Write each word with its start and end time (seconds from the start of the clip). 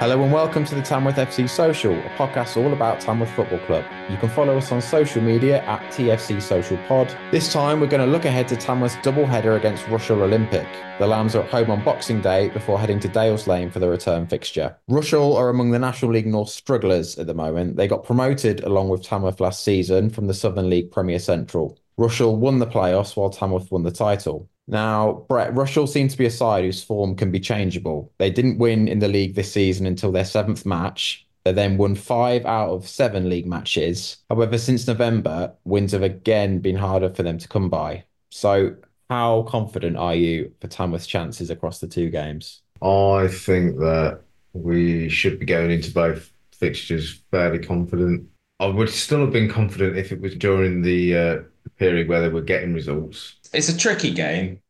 Hello 0.00 0.22
and 0.22 0.32
welcome 0.32 0.64
to 0.64 0.74
the 0.74 0.80
Tamworth 0.80 1.16
FC 1.16 1.46
Social, 1.46 1.92
a 1.92 2.08
podcast 2.16 2.56
all 2.56 2.72
about 2.72 3.00
Tamworth 3.00 3.30
Football 3.32 3.58
Club. 3.66 3.84
You 4.08 4.16
can 4.16 4.30
follow 4.30 4.56
us 4.56 4.72
on 4.72 4.80
social 4.80 5.20
media 5.20 5.62
at 5.64 5.82
TFC 5.92 6.40
Social 6.40 6.78
Pod. 6.88 7.14
This 7.30 7.52
time 7.52 7.80
we're 7.80 7.86
going 7.86 8.06
to 8.06 8.10
look 8.10 8.24
ahead 8.24 8.48
to 8.48 8.56
Tamworth's 8.56 8.96
double 9.02 9.26
header 9.26 9.56
against 9.56 9.84
Rushall 9.84 10.22
Olympic. 10.22 10.66
The 10.98 11.06
Lambs 11.06 11.36
are 11.36 11.42
at 11.42 11.50
home 11.50 11.70
on 11.70 11.84
Boxing 11.84 12.22
Day 12.22 12.48
before 12.48 12.80
heading 12.80 12.98
to 13.00 13.08
Dales 13.08 13.46
Lane 13.46 13.70
for 13.70 13.78
the 13.78 13.90
return 13.90 14.26
fixture. 14.26 14.74
Rushall 14.90 15.36
are 15.36 15.50
among 15.50 15.70
the 15.70 15.78
National 15.78 16.12
League 16.12 16.26
North 16.26 16.48
strugglers 16.48 17.18
at 17.18 17.26
the 17.26 17.34
moment. 17.34 17.76
They 17.76 17.86
got 17.86 18.02
promoted 18.02 18.64
along 18.64 18.88
with 18.88 19.02
Tamworth 19.02 19.38
last 19.38 19.62
season 19.62 20.08
from 20.08 20.28
the 20.28 20.34
Southern 20.34 20.70
League 20.70 20.90
Premier 20.90 21.18
Central. 21.18 21.78
Rushall 21.98 22.38
won 22.38 22.58
the 22.58 22.66
playoffs 22.66 23.18
while 23.18 23.28
Tamworth 23.28 23.70
won 23.70 23.82
the 23.82 23.90
title. 23.90 24.48
Now, 24.70 25.24
Brett, 25.28 25.52
Rushall 25.52 25.88
seem 25.88 26.06
to 26.06 26.16
be 26.16 26.26
a 26.26 26.30
side 26.30 26.64
whose 26.64 26.82
form 26.82 27.16
can 27.16 27.32
be 27.32 27.40
changeable. 27.40 28.12
They 28.18 28.30
didn't 28.30 28.58
win 28.58 28.86
in 28.86 29.00
the 29.00 29.08
league 29.08 29.34
this 29.34 29.52
season 29.52 29.84
until 29.84 30.12
their 30.12 30.24
seventh 30.24 30.64
match. 30.64 31.26
They 31.44 31.52
then 31.52 31.76
won 31.76 31.96
five 31.96 32.46
out 32.46 32.70
of 32.70 32.88
seven 32.88 33.28
league 33.28 33.46
matches. 33.46 34.18
However, 34.30 34.58
since 34.58 34.86
November, 34.86 35.52
wins 35.64 35.90
have 35.90 36.04
again 36.04 36.60
been 36.60 36.76
harder 36.76 37.12
for 37.12 37.24
them 37.24 37.36
to 37.38 37.48
come 37.48 37.68
by. 37.68 38.04
So, 38.30 38.76
how 39.08 39.42
confident 39.42 39.96
are 39.96 40.14
you 40.14 40.52
for 40.60 40.68
Tamworth's 40.68 41.06
chances 41.06 41.50
across 41.50 41.80
the 41.80 41.88
two 41.88 42.08
games? 42.08 42.62
I 42.80 43.26
think 43.26 43.78
that 43.78 44.20
we 44.52 45.08
should 45.08 45.40
be 45.40 45.46
going 45.46 45.72
into 45.72 45.92
both 45.92 46.30
fixtures 46.52 47.20
fairly 47.32 47.58
confident. 47.58 48.28
I 48.60 48.66
would 48.66 48.90
still 48.90 49.20
have 49.20 49.32
been 49.32 49.50
confident 49.50 49.96
if 49.96 50.12
it 50.12 50.20
was 50.20 50.36
during 50.36 50.82
the 50.82 51.16
uh, 51.16 51.38
period 51.78 52.08
where 52.08 52.20
they 52.20 52.28
were 52.28 52.42
getting 52.42 52.74
results 52.74 53.40
it's 53.52 53.68
a 53.68 53.76
tricky 53.76 54.12
game 54.12 54.60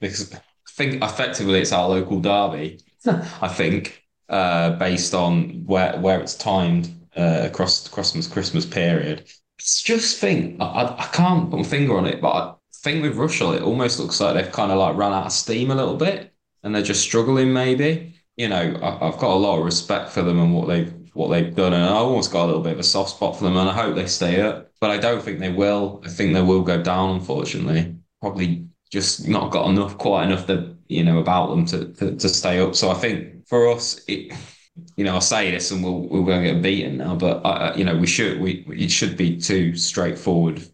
because 0.00 0.32
I 0.34 0.40
think 0.68 1.02
effectively 1.02 1.60
it's 1.60 1.72
our 1.72 1.88
local 1.88 2.20
derby. 2.20 2.80
I 3.06 3.48
think 3.48 4.04
uh, 4.28 4.70
based 4.72 5.14
on 5.14 5.64
where 5.66 5.98
where 6.00 6.20
it's 6.20 6.34
timed 6.34 6.90
uh, 7.16 7.40
across 7.42 7.86
Christmas 7.88 8.26
Christmas 8.26 8.66
period. 8.66 9.26
It's 9.58 9.82
just 9.82 10.18
think 10.18 10.60
I, 10.60 10.96
I 10.98 11.08
can't 11.12 11.50
put 11.50 11.58
my 11.58 11.64
finger 11.64 11.96
on 11.96 12.06
it, 12.06 12.20
but 12.20 12.28
I 12.28 12.54
think 12.74 13.02
with 13.02 13.16
Rushall 13.16 13.56
it 13.56 13.62
almost 13.62 13.98
looks 13.98 14.20
like 14.20 14.34
they've 14.34 14.52
kind 14.52 14.72
of 14.72 14.78
like 14.78 14.96
run 14.96 15.12
out 15.12 15.26
of 15.26 15.32
steam 15.32 15.70
a 15.70 15.74
little 15.74 15.96
bit, 15.96 16.32
and 16.62 16.74
they're 16.74 16.82
just 16.82 17.02
struggling. 17.02 17.52
Maybe 17.52 18.14
you 18.36 18.48
know 18.48 18.78
I, 18.82 19.08
I've 19.08 19.18
got 19.18 19.34
a 19.34 19.36
lot 19.36 19.58
of 19.58 19.64
respect 19.64 20.10
for 20.10 20.22
them 20.22 20.40
and 20.40 20.54
what 20.54 20.68
they've 20.68 20.92
what 21.14 21.28
they've 21.28 21.54
done, 21.54 21.72
and 21.72 21.84
I 21.84 21.94
almost 21.94 22.30
got 22.30 22.44
a 22.44 22.46
little 22.46 22.62
bit 22.62 22.74
of 22.74 22.78
a 22.78 22.84
soft 22.84 23.10
spot 23.10 23.36
for 23.36 23.44
them, 23.44 23.56
and 23.56 23.68
I 23.68 23.72
hope 23.72 23.94
they 23.96 24.06
stay 24.06 24.40
up. 24.40 24.70
But 24.80 24.90
I 24.90 24.98
don't 24.98 25.22
think 25.22 25.40
they 25.40 25.52
will. 25.52 26.02
I 26.04 26.08
think 26.08 26.34
they 26.34 26.42
will 26.42 26.62
go 26.62 26.82
down, 26.82 27.10
unfortunately 27.16 27.96
probably 28.24 28.66
just 28.90 29.28
not 29.28 29.50
got 29.50 29.68
enough, 29.68 29.98
quite 29.98 30.24
enough 30.24 30.46
that 30.46 30.74
you 30.88 31.04
know 31.04 31.18
about 31.18 31.50
them 31.50 31.66
to, 31.66 31.92
to, 31.92 32.16
to 32.16 32.28
stay 32.28 32.58
up. 32.58 32.74
So 32.74 32.90
I 32.90 32.94
think 32.94 33.46
for 33.46 33.70
us, 33.70 34.02
it, 34.08 34.32
you 34.96 35.04
know, 35.04 35.12
I'll 35.12 35.20
say 35.20 35.50
this 35.50 35.70
and 35.70 35.84
we'll 35.84 36.08
we're 36.08 36.24
going 36.24 36.42
to 36.42 36.52
get 36.52 36.62
beaten 36.62 36.96
now, 36.96 37.14
but 37.14 37.76
you 37.76 37.84
know, 37.84 37.96
we 37.96 38.06
should 38.06 38.40
we 38.40 38.64
it 38.70 38.90
should 38.90 39.18
be 39.18 39.36
two 39.36 39.76
straightforward 39.76 40.66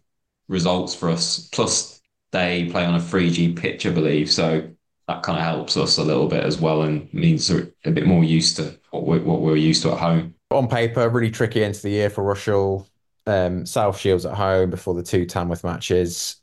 results 0.47 0.95
for 0.95 1.09
us. 1.09 1.49
Plus, 1.51 1.99
they 2.31 2.69
play 2.71 2.85
on 2.85 2.95
a 2.95 2.99
3G 2.99 3.57
pitch, 3.57 3.85
I 3.85 3.89
believe, 3.89 4.31
so 4.31 4.69
that 5.11 5.23
kind 5.23 5.37
of 5.37 5.43
helps 5.43 5.77
us 5.77 5.97
a 5.97 6.03
little 6.03 6.27
bit 6.27 6.43
as 6.43 6.59
well 6.59 6.83
and 6.83 7.13
means 7.13 7.49
we're 7.49 7.71
a 7.85 7.91
bit 7.91 8.05
more 8.05 8.23
used 8.23 8.55
to 8.57 8.77
what 8.91 9.05
we're, 9.05 9.21
what 9.21 9.41
we're 9.41 9.55
used 9.55 9.83
to 9.83 9.91
at 9.91 9.99
home. 9.99 10.35
On 10.51 10.67
paper, 10.67 11.07
really 11.09 11.31
tricky 11.31 11.63
end 11.63 11.75
to 11.75 11.83
the 11.83 11.89
year 11.89 12.09
for 12.09 12.23
Rushall. 12.23 12.87
Um, 13.27 13.65
South 13.65 13.99
Shields 13.99 14.25
at 14.25 14.33
home 14.33 14.71
before 14.71 14.95
the 14.95 15.03
two 15.03 15.25
Tamworth 15.25 15.63
matches 15.63 16.41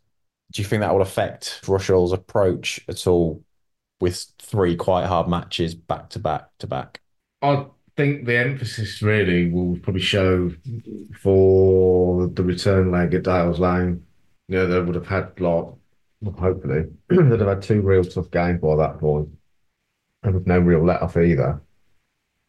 do 0.53 0.63
you 0.63 0.69
think 0.69 0.81
that 0.81 0.93
will 0.93 1.03
affect 1.03 1.61
Rushall's 1.65 2.13
approach 2.13 2.81
at 2.89 3.07
all 3.07 3.45
with 4.01 4.27
three 4.39 4.77
quite 4.77 5.07
hard 5.07 5.29
matches 5.29 5.75
back 5.75 6.11
to 6.11 6.19
back 6.19 6.49
to 6.59 6.67
back? 6.67 7.01
I 7.43 7.67
think 7.97 8.25
the 8.25 8.39
emphasis 8.39 9.03
really 9.03 9.51
will 9.51 9.79
probably 9.79 10.01
show 10.01 10.53
for 11.21 12.28
the 12.28 12.43
return 12.43 12.91
leg 12.91 13.15
at 13.15 13.25
Dales 13.25 13.59
Lane. 13.59 14.05
You 14.49 14.59
know, 14.59 14.67
they 14.67 14.81
would 14.81 14.95
have 14.95 15.07
had 15.07 15.39
like 15.41 15.67
hopefully 16.25 16.87
they'd 17.09 17.41
have 17.41 17.49
had 17.49 17.62
two 17.62 17.81
real 17.81 18.05
tough 18.05 18.31
games 18.31 18.61
by 18.61 18.77
that 18.77 18.99
point. 18.99 19.29
And 20.23 20.34
with 20.34 20.47
no 20.47 20.59
real 20.59 20.84
let 20.84 21.01
off 21.01 21.17
either. 21.17 21.61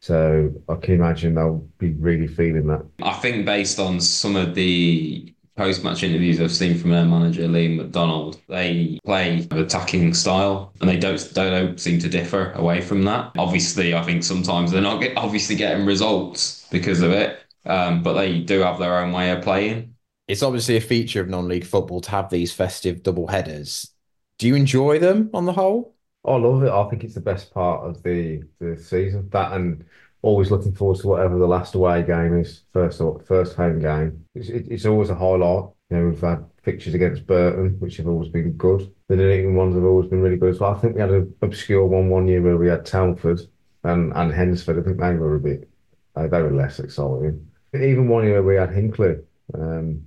So 0.02 0.52
I 0.68 0.76
can 0.76 0.96
imagine 0.96 1.36
they'll 1.36 1.68
be 1.78 1.92
really 1.94 2.28
feeling 2.28 2.68
that. 2.68 2.86
I 3.04 3.14
think 3.14 3.46
based 3.46 3.80
on 3.80 4.00
some 4.00 4.36
of 4.36 4.56
the 4.56 5.34
post-match 5.56 6.04
interviews 6.04 6.40
I've 6.40 6.54
seen 6.54 6.78
from 6.78 6.92
their 6.92 7.04
manager 7.06 7.42
Liam 7.44 7.76
McDonald, 7.76 8.40
they 8.48 8.98
play 9.06 9.46
an 9.52 9.58
attacking 9.58 10.14
style 10.14 10.74
and 10.80 10.90
they 10.90 10.98
don't 10.98 11.34
don't 11.34 11.78
seem 11.80 12.00
to 12.00 12.08
differ 12.08 12.54
away 12.54 12.80
from 12.80 13.04
that. 13.04 13.34
Obviously, 13.38 13.94
I 13.94 14.02
think 14.04 14.24
sometimes 14.24 14.72
they're 14.72 14.82
not 14.82 15.02
get, 15.02 15.18
obviously 15.18 15.58
getting 15.58 15.86
results 15.86 16.66
because 16.72 17.02
of 17.02 17.12
it, 17.12 17.40
um, 17.66 18.02
but 18.02 18.14
they 18.14 18.40
do 18.40 18.62
have 18.62 18.80
their 18.80 19.00
own 19.00 19.12
way 19.12 19.32
of 19.32 19.44
playing. 19.44 19.96
It's 20.30 20.44
obviously 20.44 20.78
a 20.78 20.82
feature 20.82 21.22
of 21.22 21.28
non-league 21.28 21.66
football 21.66 22.02
to 22.02 22.12
have 22.12 22.30
these 22.30 22.54
festive 22.54 23.02
double 23.02 23.26
headers. 23.26 23.90
Do 24.38 24.48
you 24.48 24.54
enjoy 24.54 25.00
them 25.00 25.32
on 25.34 25.46
the 25.46 25.54
whole? 25.54 25.96
I 26.24 26.36
love 26.36 26.62
it. 26.62 26.70
I 26.70 26.88
think 26.88 27.04
it's 27.04 27.16
the 27.16 27.20
best 27.20 27.52
part 27.52 27.84
of 27.84 28.04
the 28.04 28.44
the 28.60 28.78
season. 28.78 29.28
That 29.32 29.54
and 29.54 29.84
always 30.22 30.52
looking 30.52 30.76
forward 30.76 31.00
to 31.00 31.08
whatever 31.08 31.40
the 31.40 31.48
last 31.48 31.74
away 31.74 32.04
game 32.04 32.38
is, 32.38 32.62
first 32.74 33.02
first 33.26 33.56
home 33.56 33.80
game. 33.80 34.24
It's, 34.36 34.50
it's 34.50 34.86
always 34.86 35.10
a 35.10 35.16
highlight. 35.16 35.72
You 35.90 35.98
know, 35.98 36.10
we've 36.10 36.22
had 36.22 36.46
fixtures 36.62 36.94
against 36.94 37.26
Burton, 37.26 37.80
which 37.80 37.98
have 37.98 38.08
always 38.08 38.30
been 38.30 38.52
good. 38.52 38.94
The 39.08 39.16
Nuneaton 39.16 39.56
ones 39.56 39.74
have 39.74 39.84
always 39.84 40.12
been 40.12 40.22
really 40.22 40.38
good 40.38 40.52
as 40.52 40.60
well. 40.60 40.76
I 40.76 40.80
think 40.80 40.94
we 40.94 41.02
had 41.02 41.10
an 41.10 41.34
obscure 41.42 41.88
one 41.88 42.10
one 42.10 42.28
year 42.28 42.44
where 42.44 42.58
we 42.58 42.68
had 42.68 42.86
Telford 42.86 43.42
and, 43.84 44.14
and 44.14 44.32
Hednesford. 44.32 44.80
I 44.80 44.84
think 44.84 45.00
they 45.00 45.16
were 45.16 45.38
a 45.38 45.40
bit, 45.40 45.68
uh, 46.16 46.28
they 46.28 46.42
were 46.44 46.52
less 46.52 46.80
exciting. 46.80 47.50
Even 47.74 48.08
one 48.08 48.26
year 48.26 48.44
we 48.44 48.58
had 48.58 48.70
Hinckley, 48.72 49.16
um, 49.56 50.06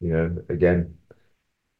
you 0.00 0.12
know, 0.12 0.36
again, 0.48 0.96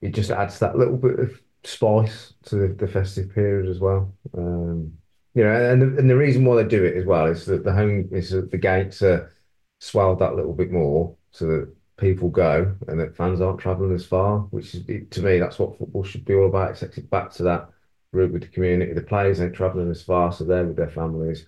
it 0.00 0.14
just 0.14 0.30
adds 0.30 0.58
that 0.58 0.76
little 0.76 0.96
bit 0.96 1.18
of 1.18 1.40
spice 1.64 2.34
to 2.44 2.56
the, 2.56 2.68
the 2.74 2.88
festive 2.88 3.34
period 3.34 3.68
as 3.68 3.80
well. 3.80 4.12
Um, 4.36 4.92
you 5.34 5.42
know, 5.42 5.52
and 5.52 5.82
the, 5.82 5.98
and 5.98 6.08
the 6.08 6.16
reason 6.16 6.44
why 6.44 6.56
they 6.56 6.68
do 6.68 6.84
it 6.84 6.96
as 6.96 7.04
well 7.04 7.26
is 7.26 7.44
that 7.46 7.64
the 7.64 7.72
home 7.72 8.08
is 8.12 8.30
that 8.30 8.50
the 8.50 8.58
gates 8.58 9.02
are 9.02 9.32
swelled 9.80 10.20
that 10.20 10.36
little 10.36 10.52
bit 10.52 10.70
more 10.70 11.16
so 11.30 11.46
that 11.46 11.74
people 11.96 12.28
go 12.28 12.74
and 12.88 12.98
that 13.00 13.16
fans 13.16 13.40
aren't 13.40 13.60
travelling 13.60 13.94
as 13.94 14.06
far. 14.06 14.40
Which 14.50 14.74
is 14.74 14.84
to 15.10 15.22
me, 15.22 15.38
that's 15.38 15.58
what 15.58 15.78
football 15.78 16.04
should 16.04 16.24
be 16.24 16.34
all 16.34 16.46
about. 16.46 16.70
It 16.72 16.78
takes 16.78 16.98
it 16.98 17.10
back 17.10 17.32
to 17.32 17.42
that 17.44 17.70
root 18.12 18.32
with 18.32 18.42
the 18.42 18.48
community. 18.48 18.92
The 18.92 19.02
players 19.02 19.40
ain't 19.40 19.54
travelling 19.54 19.90
as 19.90 20.02
far, 20.02 20.32
so 20.32 20.44
they're 20.44 20.64
with 20.64 20.76
their 20.76 20.90
families. 20.90 21.46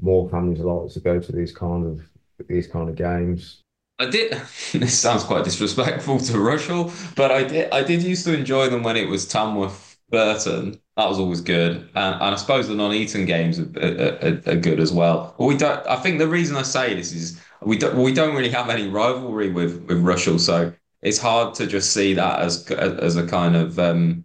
More 0.00 0.28
families 0.28 0.60
are 0.60 0.64
likely 0.64 0.90
to 0.90 1.00
go 1.00 1.20
to 1.20 1.32
these 1.32 1.52
kind 1.52 1.86
of 1.86 2.08
these 2.48 2.66
kind 2.66 2.88
of 2.88 2.96
games. 2.96 3.62
I 4.00 4.06
did. 4.06 4.32
This 4.72 4.98
sounds 4.98 5.24
quite 5.24 5.44
disrespectful 5.44 6.18
to 6.20 6.32
Rushall, 6.34 7.14
but 7.16 7.30
I 7.32 7.42
did. 7.44 7.70
I 7.72 7.82
did 7.82 8.02
used 8.02 8.24
to 8.24 8.32
enjoy 8.32 8.68
them 8.68 8.82
when 8.82 8.96
it 8.96 9.08
was 9.08 9.26
Tamworth 9.26 9.98
Burton 10.10 10.80
that 11.00 11.08
was 11.08 11.18
always 11.18 11.40
good, 11.40 11.76
and, 11.94 12.14
and 12.14 12.22
I 12.22 12.36
suppose 12.36 12.68
the 12.68 12.74
Nuneaton 12.74 13.26
games 13.26 13.58
are, 13.58 13.62
are, 13.62 14.52
are, 14.52 14.56
good 14.56 14.80
as 14.80 14.92
well. 14.92 15.34
But 15.38 15.46
we 15.46 15.56
don't. 15.56 15.86
I 15.86 15.96
think 15.96 16.18
the 16.18 16.28
reason 16.28 16.56
I 16.56 16.62
say 16.62 16.94
this 16.94 17.12
is 17.12 17.40
we 17.62 17.78
don't 17.78 17.96
we 17.96 18.12
don't 18.12 18.34
really 18.36 18.50
have 18.50 18.68
any 18.68 18.86
rivalry 18.88 19.50
with 19.50 19.82
with 19.84 20.02
Rushall, 20.02 20.38
so 20.38 20.74
it's 21.00 21.18
hard 21.18 21.54
to 21.54 21.66
just 21.66 21.94
see 21.94 22.12
that 22.14 22.40
as 22.40 22.70
as 22.70 23.16
a 23.16 23.26
kind 23.26 23.56
of 23.56 23.78
um, 23.78 24.24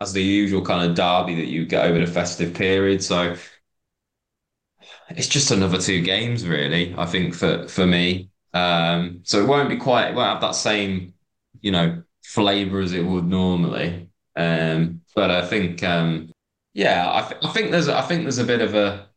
as 0.00 0.12
the 0.12 0.22
usual 0.22 0.64
kind 0.64 0.90
of 0.90 0.96
derby 0.96 1.36
that 1.36 1.46
you 1.46 1.66
get 1.66 1.86
over 1.86 2.00
the 2.00 2.06
festive 2.06 2.52
period. 2.54 3.02
So 3.02 3.36
it's 5.10 5.28
just 5.28 5.52
another 5.52 5.78
two 5.78 6.02
games, 6.02 6.46
really. 6.46 6.94
I 6.98 7.06
think 7.06 7.34
for 7.34 7.68
for 7.68 7.86
me, 7.86 8.30
um, 8.54 9.20
so 9.24 9.42
it 9.42 9.48
won't 9.48 9.68
be 9.68 9.76
quite. 9.76 10.08
It 10.10 10.14
won't 10.14 10.30
have 10.32 10.40
that 10.40 10.54
same, 10.54 11.14
you 11.60 11.70
know, 11.72 12.02
flavour 12.24 12.80
as 12.80 12.92
it 12.92 13.04
would 13.04 13.26
normally. 13.26 14.08
Um, 14.36 15.02
but 15.14 15.30
I 15.30 15.46
think, 15.46 15.82
um, 15.82 16.32
yeah, 16.74 17.10
I, 17.12 17.28
th- 17.28 17.40
I 17.44 17.52
think 17.52 17.70
there's 17.70 17.88
I 17.88 18.02
think 18.02 18.22
there's 18.22 18.38
a 18.38 18.44
bit 18.44 18.60
of 18.60 18.74
a 18.74 19.08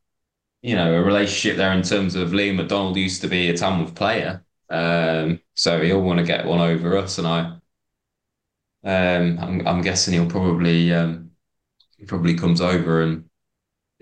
you 0.61 0.75
know 0.75 0.95
a 0.95 1.03
relationship 1.03 1.57
there 1.57 1.73
in 1.73 1.83
terms 1.83 2.15
of 2.15 2.29
Liam 2.31 2.55
McDonald 2.57 2.97
used 2.97 3.21
to 3.21 3.27
be 3.27 3.49
a 3.49 3.57
Tamworth 3.57 3.95
player, 3.95 4.45
um, 4.69 5.41
so 5.55 5.81
he'll 5.81 6.01
want 6.01 6.19
to 6.19 6.25
get 6.25 6.45
one 6.45 6.59
over 6.61 6.97
us, 6.97 7.17
and 7.19 7.27
I, 7.27 7.57
um, 8.83 9.37
I'm, 9.39 9.67
I'm 9.67 9.81
guessing 9.81 10.13
he'll 10.13 10.29
probably 10.29 10.93
um, 10.93 11.31
he 11.97 12.05
probably 12.05 12.35
comes 12.35 12.61
over 12.61 13.03
and 13.03 13.25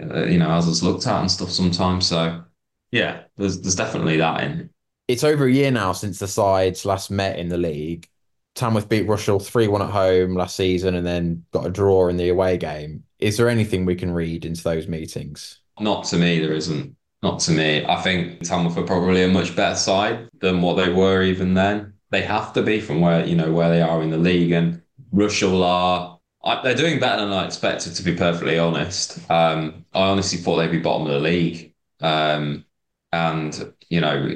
uh, 0.02 0.26
you 0.26 0.40
know 0.40 0.50
has 0.50 0.68
us 0.68 0.84
looked 0.84 1.08
at 1.08 1.22
and 1.22 1.32
stuff 1.32 1.52
sometimes. 1.52 2.08
So 2.08 2.46
yeah, 2.92 3.26
there's 3.38 3.62
there's 3.62 3.76
definitely 3.76 4.18
that 4.18 4.44
in. 4.44 4.70
It's 5.08 5.24
over 5.24 5.46
a 5.46 5.52
year 5.52 5.72
now 5.72 5.94
since 5.94 6.20
the 6.20 6.28
sides 6.28 6.86
last 6.86 7.10
met 7.10 7.40
in 7.40 7.50
the 7.50 7.58
league. 7.58 8.08
Tamworth 8.56 8.90
beat 8.90 9.08
Rushall 9.08 9.44
3 9.44 9.68
1 9.68 9.82
at 9.82 9.90
home 9.92 10.36
last 10.36 10.56
season 10.56 10.96
and 10.96 11.06
then 11.06 11.46
got 11.52 11.68
a 11.68 11.70
draw 11.70 12.08
in 12.08 12.18
the 12.18 12.30
away 12.30 12.58
game. 12.58 13.04
Is 13.20 13.38
there 13.38 13.50
anything 13.50 13.86
we 13.86 13.96
can 13.96 14.12
read 14.12 14.46
into 14.46 14.64
those 14.64 14.88
meetings? 14.88 15.60
Not 15.80 16.06
to 16.06 16.18
me, 16.18 16.40
there 16.40 16.54
isn't. 16.54 16.96
Not 17.24 17.40
to 17.42 17.52
me. 17.52 17.86
I 17.86 18.02
think 18.02 18.42
Tamworth 18.42 18.78
are 18.78 18.84
probably 18.84 19.24
a 19.24 19.28
much 19.28 19.56
better 19.56 19.76
side 19.76 20.30
than 20.40 20.62
what 20.62 20.76
they 20.76 20.92
were 20.92 21.24
even 21.24 21.54
then. 21.54 21.94
They 22.10 22.22
have 22.22 22.54
to 22.54 22.64
be 22.64 22.80
from 22.80 23.02
where 23.02 23.26
you 23.26 23.36
know 23.36 23.52
where 23.52 23.70
they 23.70 23.82
are 23.82 24.02
in 24.02 24.12
the 24.12 24.18
league, 24.18 24.52
and 24.52 24.82
Rushall 25.14 25.64
are 25.64 26.20
I, 26.44 26.62
they're 26.64 26.76
doing 26.76 27.00
better 27.00 27.24
than 27.24 27.34
I 27.34 27.46
expected. 27.46 27.96
To 27.96 28.04
be 28.04 28.16
perfectly 28.16 28.58
honest, 28.58 29.20
um, 29.30 29.86
I 29.94 30.10
honestly 30.10 30.40
thought 30.40 30.58
they'd 30.58 30.72
be 30.72 30.80
bottom 30.80 31.08
of 31.08 31.14
the 31.14 31.20
league. 31.20 31.74
Um, 32.02 32.66
and 33.12 33.74
you 33.90 34.02
know, 34.02 34.36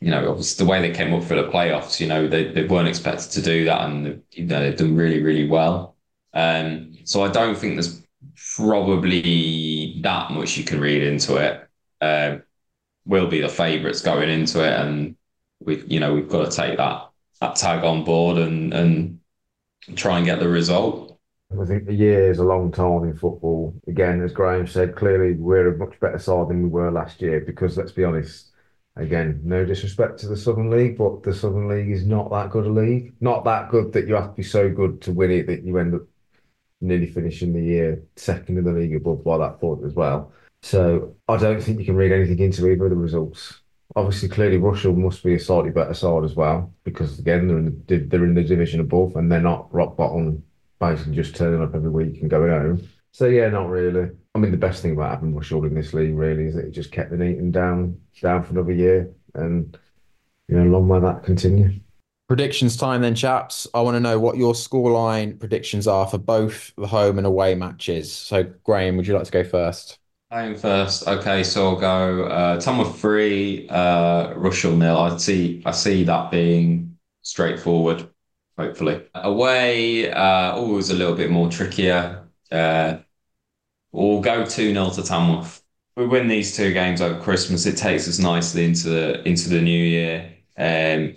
you 0.00 0.10
know, 0.10 0.30
obviously 0.30 0.64
the 0.64 0.70
way 0.70 0.80
they 0.80 0.94
came 0.94 1.12
up 1.14 1.24
for 1.24 1.34
the 1.34 1.48
playoffs, 1.48 2.00
you 2.00 2.06
know, 2.08 2.26
they, 2.26 2.52
they 2.52 2.64
weren't 2.64 2.88
expected 2.88 3.30
to 3.32 3.42
do 3.42 3.64
that, 3.66 3.82
and 3.88 4.22
you 4.32 4.46
know, 4.46 4.60
they've 4.60 4.76
done 4.76 4.96
really, 4.96 5.22
really 5.22 5.48
well. 5.48 5.96
Um, 6.32 6.94
so 7.04 7.22
I 7.22 7.28
don't 7.28 7.56
think 7.56 7.74
there's 7.74 8.02
probably 8.56 10.00
that 10.02 10.30
much 10.30 10.56
you 10.56 10.64
can 10.64 10.80
read 10.80 11.02
into 11.02 11.36
it. 11.36 11.68
Um, 12.00 12.42
we'll 13.04 13.26
be 13.28 13.40
the 13.40 13.48
favourites 13.48 14.00
going 14.02 14.30
into 14.30 14.64
it, 14.64 14.72
and 14.80 15.16
we, 15.60 15.82
you 15.86 16.00
know, 16.00 16.14
we've 16.14 16.28
got 16.28 16.50
to 16.50 16.56
take 16.56 16.78
that 16.78 17.08
that 17.40 17.56
tag 17.56 17.84
on 17.84 18.04
board 18.04 18.38
and 18.38 18.72
and 18.74 19.20
try 19.96 20.16
and 20.18 20.26
get 20.26 20.40
the 20.40 20.48
result. 20.48 21.18
I 21.60 21.64
think 21.64 21.88
a 21.88 21.94
year 21.94 22.30
is 22.30 22.38
a 22.38 22.44
long 22.44 22.70
time 22.70 23.04
in 23.04 23.16
football. 23.16 23.74
Again, 23.88 24.22
as 24.22 24.32
Graham 24.32 24.66
said, 24.66 24.94
clearly 24.94 25.34
we're 25.34 25.74
a 25.74 25.78
much 25.78 25.98
better 25.98 26.18
side 26.18 26.48
than 26.48 26.62
we 26.62 26.68
were 26.68 26.92
last 26.92 27.20
year 27.20 27.40
because 27.40 27.76
let's 27.76 27.92
be 27.92 28.04
honest, 28.04 28.49
again, 29.00 29.40
no 29.44 29.64
disrespect 29.64 30.18
to 30.20 30.28
the 30.28 30.36
Southern 30.36 30.70
League, 30.70 30.98
but 30.98 31.22
the 31.22 31.34
Southern 31.34 31.68
League 31.68 31.90
is 31.90 32.06
not 32.06 32.30
that 32.30 32.50
good 32.50 32.66
a 32.66 32.70
league. 32.70 33.14
Not 33.20 33.44
that 33.44 33.70
good 33.70 33.92
that 33.92 34.06
you 34.06 34.14
have 34.14 34.30
to 34.30 34.36
be 34.36 34.42
so 34.42 34.70
good 34.70 35.00
to 35.02 35.12
win 35.12 35.30
it 35.30 35.46
that 35.46 35.64
you 35.64 35.78
end 35.78 35.94
up 35.94 36.02
nearly 36.80 37.06
finishing 37.06 37.52
the 37.52 37.62
year 37.62 38.02
second 38.16 38.58
in 38.58 38.64
the 38.64 38.72
league 38.72 38.94
above 38.94 39.24
by 39.24 39.38
that 39.38 39.60
point 39.60 39.84
as 39.84 39.94
well. 39.94 40.32
So 40.62 41.16
I 41.28 41.36
don't 41.36 41.62
think 41.62 41.78
you 41.78 41.84
can 41.84 41.96
read 41.96 42.12
anything 42.12 42.38
into 42.38 42.68
either 42.68 42.84
of 42.84 42.90
the 42.90 42.96
results. 42.96 43.60
Obviously, 43.96 44.28
clearly 44.28 44.58
Rushall 44.58 44.96
must 44.96 45.24
be 45.24 45.34
a 45.34 45.38
slightly 45.38 45.70
better 45.70 45.94
side 45.94 46.24
as 46.24 46.34
well 46.34 46.72
because 46.84 47.18
again 47.18 47.48
they're 47.48 47.58
in 47.58 47.84
the, 47.86 47.96
they're 47.98 48.24
in 48.24 48.34
the 48.34 48.44
division 48.44 48.80
above 48.80 49.16
and 49.16 49.30
they're 49.30 49.40
not 49.40 49.72
rock 49.74 49.96
bottom, 49.96 50.44
basically 50.78 51.14
just 51.14 51.34
turning 51.34 51.62
up 51.62 51.74
every 51.74 51.90
week 51.90 52.20
and 52.20 52.30
going 52.30 52.50
home. 52.50 52.88
So 53.12 53.26
yeah, 53.26 53.48
not 53.48 53.68
really. 53.68 54.10
I 54.34 54.38
mean, 54.38 54.52
the 54.52 54.56
best 54.56 54.82
thing 54.82 54.92
about 54.92 55.10
having 55.10 55.34
Rushall 55.34 55.66
in 55.66 55.74
this 55.74 55.92
league 55.92 56.14
really 56.14 56.46
is 56.46 56.54
that 56.54 56.66
it 56.66 56.70
just 56.70 56.92
kept 56.92 57.10
Nuneaton 57.10 57.50
down 57.50 58.00
down 58.20 58.42
for 58.42 58.52
another 58.52 58.72
year, 58.72 59.10
and 59.34 59.76
you 60.48 60.56
know, 60.56 60.64
long 60.64 60.86
may 60.86 61.00
that 61.00 61.24
continue. 61.24 61.80
Predictions 62.28 62.76
time 62.76 63.02
then, 63.02 63.16
chaps. 63.16 63.66
I 63.74 63.80
want 63.80 63.96
to 63.96 64.00
know 64.00 64.20
what 64.20 64.36
your 64.36 64.52
scoreline 64.52 65.38
predictions 65.40 65.88
are 65.88 66.06
for 66.06 66.18
both 66.18 66.72
the 66.76 66.86
home 66.86 67.18
and 67.18 67.26
away 67.26 67.56
matches. 67.56 68.12
So, 68.12 68.44
Graham, 68.62 68.96
would 68.96 69.06
you 69.06 69.14
like 69.14 69.24
to 69.24 69.32
go 69.32 69.42
first? 69.42 69.98
Home 70.30 70.54
first. 70.54 71.08
Okay, 71.08 71.42
so 71.42 71.70
I'll 71.70 71.80
go 71.80 72.26
uh, 72.26 72.60
Tamworth 72.60 73.00
three, 73.00 73.68
uh, 73.68 74.34
Rushall 74.34 74.78
nil. 74.78 74.96
I 74.96 75.16
see. 75.16 75.60
I 75.66 75.72
see 75.72 76.04
that 76.04 76.30
being 76.30 76.96
straightforward. 77.22 78.08
Hopefully, 78.56 79.02
away 79.14 80.12
uh, 80.12 80.52
always 80.52 80.90
a 80.90 80.94
little 80.94 81.16
bit 81.16 81.30
more 81.30 81.50
trickier. 81.50 82.28
Uh, 82.52 82.98
we'll 83.92 84.20
go 84.20 84.44
two 84.44 84.72
0 84.72 84.90
to 84.90 85.02
Tamworth. 85.02 85.62
We 85.96 86.06
win 86.06 86.28
these 86.28 86.56
two 86.56 86.72
games 86.72 87.00
over 87.00 87.20
Christmas. 87.20 87.66
It 87.66 87.76
takes 87.76 88.08
us 88.08 88.18
nicely 88.18 88.64
into 88.64 88.88
the 88.88 89.28
into 89.28 89.48
the 89.48 89.60
new 89.60 89.84
year. 89.84 90.32
Um, 90.56 91.14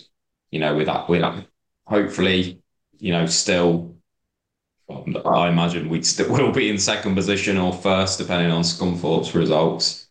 you 0.52 0.60
know, 0.60 0.76
with 0.76 0.88
that, 0.88 1.10
with 1.10 1.22
that, 1.22 1.48
hopefully, 1.86 2.62
you 3.00 3.12
know, 3.12 3.26
still, 3.26 3.96
I 4.90 5.50
imagine 5.50 5.90
we 5.90 6.02
still 6.04 6.30
will 6.34 6.52
be 6.52 6.70
in 6.70 6.78
second 6.78 7.16
position 7.16 7.58
or 7.58 7.74
first, 7.74 8.20
depending 8.20 8.52
on 8.52 8.64
Scunthorpe's 8.64 9.36
results. 9.36 10.08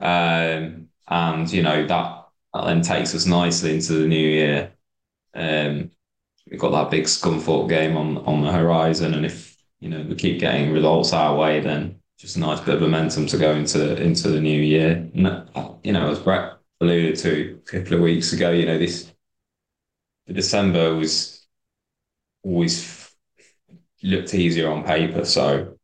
Um, 0.00 0.88
and 1.08 1.50
you 1.52 1.62
know 1.62 1.86
that, 1.86 2.28
that 2.54 2.64
then 2.64 2.82
takes 2.82 3.14
us 3.14 3.26
nicely 3.26 3.74
into 3.74 3.94
the 3.94 4.08
new 4.08 4.28
year. 4.28 4.72
Um, 5.34 5.90
we've 6.50 6.60
got 6.60 6.70
that 6.70 6.90
big 6.90 7.04
Scunthorpe 7.04 7.68
game 7.68 7.96
on 7.96 8.18
on 8.18 8.42
the 8.42 8.52
horizon, 8.52 9.14
and 9.14 9.26
if 9.26 9.56
you 9.80 9.88
know 9.88 10.02
we 10.02 10.14
keep 10.14 10.40
getting 10.40 10.72
results 10.72 11.12
our 11.12 11.36
way, 11.36 11.60
then 11.60 12.00
just 12.18 12.36
a 12.36 12.40
nice 12.40 12.60
bit 12.60 12.76
of 12.76 12.80
momentum 12.80 13.26
to 13.26 13.38
go 13.38 13.52
into 13.52 14.00
into 14.02 14.28
the 14.28 14.40
new 14.40 14.60
year. 14.60 15.08
And, 15.14 15.26
uh, 15.26 15.70
you 15.82 15.92
know, 15.92 16.10
as 16.10 16.18
Brett 16.18 16.54
alluded 16.80 17.16
to 17.18 17.60
a 17.66 17.70
couple 17.70 17.94
of 17.94 18.00
weeks 18.00 18.32
ago, 18.32 18.50
you 18.50 18.66
know 18.66 18.78
this 18.78 19.12
December 20.26 20.94
was 20.94 21.46
always 22.42 23.10
looked 24.02 24.34
easier 24.34 24.70
on 24.70 24.84
paper. 24.84 25.24
So 25.24 25.76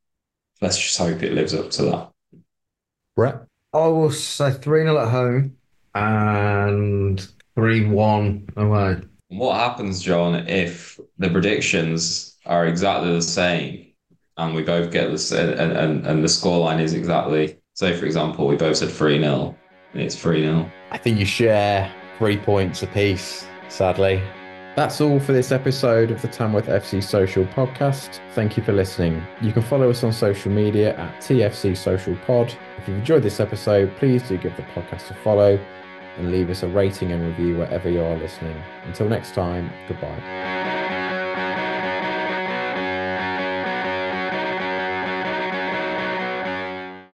let's 0.61 0.79
just 0.79 0.99
hope 0.99 1.23
it 1.23 1.33
lives 1.33 1.55
up 1.55 1.71
to 1.73 1.83
that. 1.83 2.11
Brett? 3.17 3.43
I 3.73 3.87
will 3.87 4.11
say 4.11 4.53
3 4.53 4.83
0 4.83 4.99
at 4.99 5.09
home 5.09 5.57
and 5.95 7.29
3 7.55 7.87
1 7.87 8.49
away. 8.57 8.97
What 9.29 9.57
happens, 9.57 10.03
John, 10.03 10.35
if 10.49 10.99
the 11.19 11.31
predictions 11.31 12.37
are 12.47 12.67
exactly 12.67 13.13
the 13.13 13.23
same 13.23 13.90
and 14.37 14.55
we 14.55 14.63
both 14.63 14.91
get 14.91 15.11
this 15.11 15.33
and, 15.33 15.53
and, 15.53 16.07
and 16.07 16.23
the 16.23 16.29
scoreline 16.29 16.81
is 16.81 16.95
exactly, 16.95 17.59
say, 17.75 17.97
for 17.97 18.07
example, 18.07 18.47
we 18.47 18.57
both 18.57 18.77
said 18.77 18.91
3 18.91 19.19
0 19.19 19.57
it's 19.95 20.15
3 20.15 20.43
0? 20.43 20.71
I 20.93 20.99
think 20.99 21.19
you 21.19 21.27
share 21.27 21.93
three 22.19 22.37
points 22.37 22.83
apiece 22.83 23.47
sadly. 23.71 24.23
That's 24.77 25.01
all 25.01 25.19
for 25.19 25.33
this 25.33 25.51
episode 25.51 26.11
of 26.11 26.23
the 26.23 26.29
Tamworth 26.29 26.67
FC 26.67 27.03
Social 27.03 27.45
Podcast. 27.45 28.21
Thank 28.35 28.57
you 28.57 28.63
for 28.63 28.73
listening. 28.73 29.23
You 29.41 29.53
can 29.53 29.63
follow 29.63 29.91
us 29.91 30.05
on 30.05 30.13
social 30.13 30.53
media 30.53 30.97
at 30.97 31.21
TFC 31.21 31.77
Social 31.77 32.17
Pod. 32.27 32.55
If 32.79 32.89
you've 32.89 32.99
enjoyed 32.99 33.23
this 33.23 33.41
episode, 33.41 33.95
please 33.97 34.23
do 34.23 34.39
give 34.39 34.57
the 34.57 34.63
podcast 34.63 35.11
a 35.11 35.15
follow 35.15 35.59
and 36.17 36.31
leave 36.31 36.51
us 36.51 36.63
a 36.63 36.69
rating 36.69 37.13
and 37.13 37.23
review 37.27 37.59
wherever 37.59 37.91
you 37.91 38.01
are 38.01 38.17
listening. 38.17 38.57
Until 38.85 39.09
next 39.09 39.35
time, 39.35 39.73
goodbye. 39.89 40.60